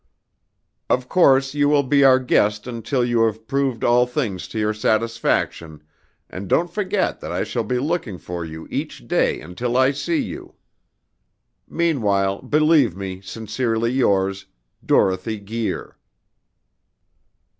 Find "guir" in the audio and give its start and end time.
15.41-15.95